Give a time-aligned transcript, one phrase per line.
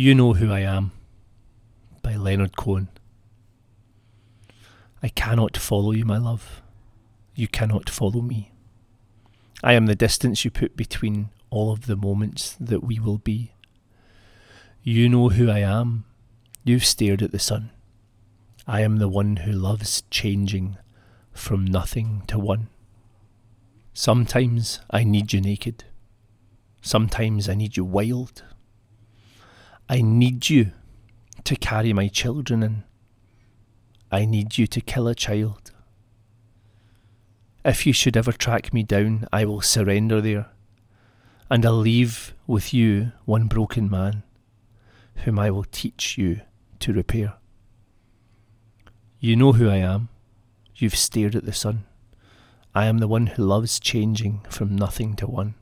[0.00, 0.92] You Know Who I Am
[2.02, 2.86] by Leonard Cohen.
[5.02, 6.62] I cannot follow you, my love.
[7.34, 8.52] You cannot follow me.
[9.60, 13.54] I am the distance you put between all of the moments that we will be.
[14.84, 16.04] You know who I am.
[16.62, 17.70] You've stared at the sun.
[18.68, 20.78] I am the one who loves changing
[21.32, 22.68] from nothing to one.
[23.94, 25.82] Sometimes I need you naked.
[26.82, 28.44] Sometimes I need you wild.
[29.88, 30.72] I need you
[31.44, 32.84] to carry my children in.
[34.12, 35.70] I need you to kill a child.
[37.64, 40.48] If you should ever track me down, I will surrender there,
[41.50, 44.24] and I'll leave with you one broken man,
[45.24, 46.42] whom I will teach you
[46.80, 47.34] to repair.
[49.20, 50.10] You know who I am.
[50.76, 51.84] You've stared at the sun.
[52.74, 55.54] I am the one who loves changing from nothing to one.